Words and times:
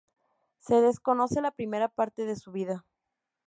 Se 0.57 0.81
desconoce 0.81 1.41
la 1.41 1.51
primera 1.51 1.87
parte 1.87 2.25
de 2.25 2.35
su 2.35 2.51
vida. 2.51 2.87